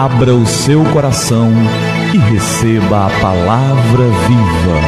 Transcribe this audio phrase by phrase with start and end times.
[0.00, 1.50] Abra o seu coração
[2.14, 4.80] e receba a palavra viva.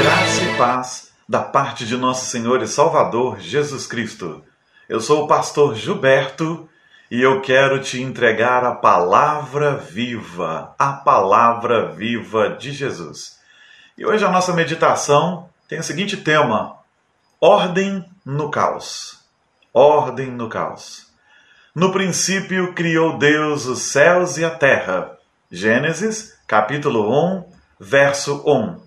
[0.00, 4.44] Graça e paz da parte de nosso Senhor e Salvador Jesus Cristo.
[4.88, 6.68] Eu sou o pastor Gilberto
[7.10, 13.40] e eu quero te entregar a palavra viva, a palavra viva de Jesus.
[13.98, 16.76] E hoje a nossa meditação tem o seguinte tema:
[17.40, 19.18] ordem no caos.
[19.74, 21.10] Ordem no caos.
[21.74, 25.12] No princípio criou Deus os céus e a terra.
[25.50, 27.44] Gênesis, capítulo 1,
[27.80, 28.78] verso 1.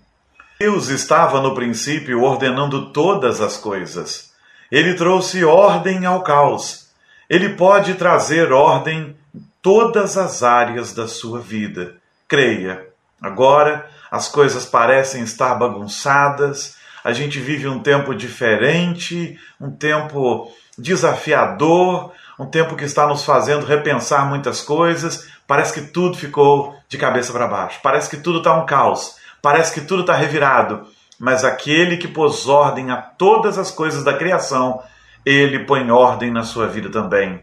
[0.60, 4.30] Deus estava no princípio ordenando todas as coisas.
[4.70, 6.88] Ele trouxe ordem ao caos.
[7.28, 11.96] Ele pode trazer ordem em todas as áreas da sua vida.
[12.28, 12.86] Creia.
[13.20, 22.10] Agora as coisas parecem estar bagunçadas, a gente vive um tempo diferente, um tempo desafiador,
[22.36, 25.28] um tempo que está nos fazendo repensar muitas coisas.
[25.46, 27.78] Parece que tudo ficou de cabeça para baixo.
[27.80, 29.18] Parece que tudo está um caos.
[29.40, 30.84] Parece que tudo está revirado.
[31.16, 34.82] Mas aquele que pôs ordem a todas as coisas da criação,
[35.24, 37.40] ele põe ordem na sua vida também.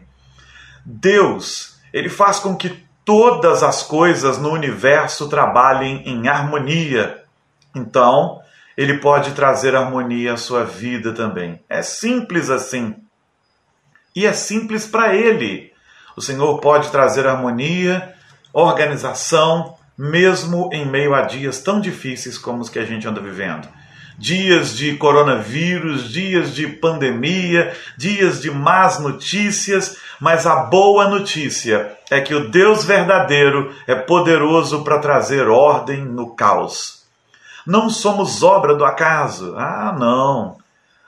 [0.84, 7.24] Deus, ele faz com que todas as coisas no universo trabalhem em harmonia.
[7.74, 8.42] Então,
[8.76, 11.60] ele pode trazer harmonia à sua vida também.
[11.68, 12.96] É simples assim.
[14.14, 15.72] E é simples para ele.
[16.16, 18.14] O Senhor pode trazer harmonia,
[18.52, 23.68] organização, mesmo em meio a dias tão difíceis como os que a gente anda vivendo.
[24.16, 32.20] Dias de coronavírus, dias de pandemia, dias de más notícias, mas a boa notícia é
[32.20, 37.03] que o Deus verdadeiro é poderoso para trazer ordem no caos.
[37.66, 39.54] Não somos obra do acaso.
[39.56, 40.58] Ah, não.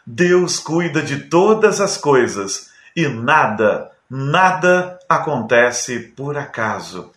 [0.07, 7.11] Deus cuida de todas as coisas e nada, nada acontece por acaso.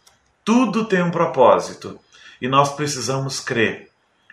[0.44, 2.00] Tudo tem um propósito
[2.42, 3.90] e nós precisamos crer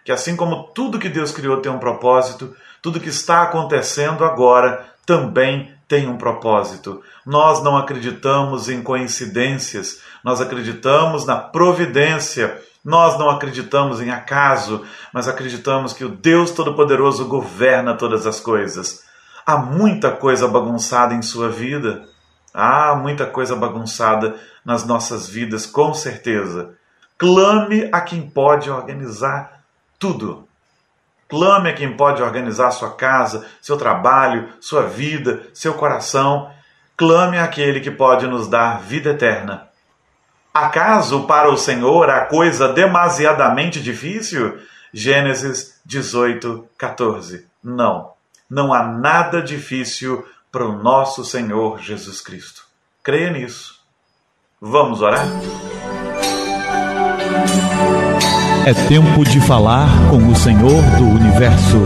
[0.07, 4.87] que, assim como tudo que Deus criou tem um propósito, tudo que está acontecendo agora
[5.05, 7.03] também tem um propósito.
[7.27, 12.63] Nós não acreditamos em coincidências, nós acreditamos na providência.
[12.87, 19.03] Nós não acreditamos em acaso, mas acreditamos que o Deus Todo-Poderoso governa todas as coisas.
[19.45, 22.05] Há muita coisa bagunçada em sua vida.
[22.55, 26.75] Há muita coisa bagunçada nas nossas vidas, com certeza.
[27.19, 29.63] Clame a quem pode organizar
[29.99, 30.47] tudo.
[31.29, 36.53] Clame a quem pode organizar sua casa, seu trabalho, sua vida, seu coração.
[36.97, 39.67] Clame àquele que pode nos dar vida eterna.
[40.57, 44.59] Acaso para o Senhor a coisa demasiadamente difícil?
[44.93, 47.47] Gênesis 18, 14.
[47.63, 48.17] Não
[48.49, 52.65] não há nada difícil para o nosso Senhor Jesus Cristo.
[53.03, 53.81] Creia nisso.
[54.61, 55.27] Vamos orar?
[58.67, 61.79] É tempo de falar com o Senhor do universo.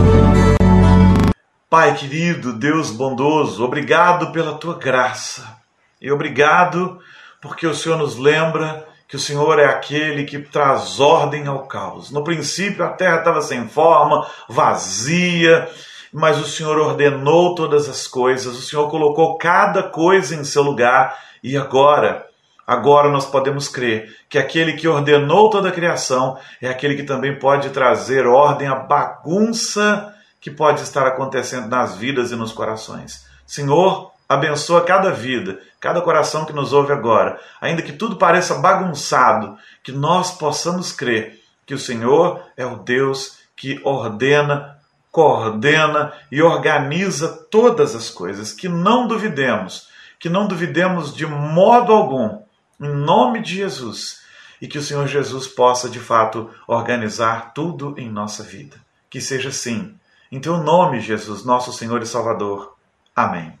[1.69, 5.57] Pai querido, Deus bondoso, obrigado pela tua graça
[6.01, 6.99] e obrigado
[7.41, 12.11] porque o Senhor nos lembra que o Senhor é aquele que traz ordem ao caos.
[12.11, 15.67] No princípio a terra estava sem forma, vazia,
[16.13, 21.17] mas o Senhor ordenou todas as coisas, o Senhor colocou cada coisa em seu lugar
[21.43, 22.25] e agora,
[22.65, 27.37] agora nós podemos crer que aquele que ordenou toda a criação é aquele que também
[27.37, 33.25] pode trazer ordem à bagunça que pode estar acontecendo nas vidas e nos corações.
[33.45, 39.57] Senhor, abençoa cada vida, cada coração que nos ouve agora, ainda que tudo pareça bagunçado,
[39.83, 44.81] que nós possamos crer que o Senhor é o Deus que ordena
[45.11, 49.89] coordena e organiza todas as coisas, que não duvidemos,
[50.19, 52.41] que não duvidemos de modo algum,
[52.79, 54.21] em nome de Jesus,
[54.61, 58.77] e que o Senhor Jesus possa de fato organizar tudo em nossa vida.
[59.09, 59.95] Que seja assim.
[60.31, 62.77] Em teu nome, Jesus, nosso Senhor e Salvador.
[63.13, 63.60] Amém.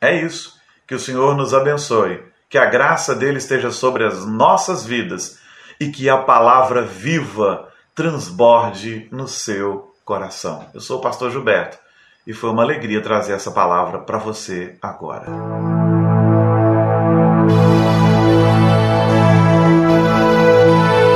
[0.00, 0.58] É isso.
[0.86, 5.38] Que o Senhor nos abençoe, que a graça dele esteja sobre as nossas vidas
[5.78, 10.66] e que a palavra viva transborde no seu coração.
[10.74, 11.78] Eu sou o pastor Gilberto
[12.26, 15.26] e foi uma alegria trazer essa palavra para você agora.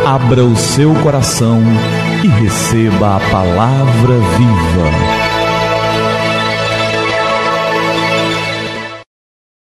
[0.07, 1.61] Abra o seu coração
[2.23, 5.24] e receba a palavra viva.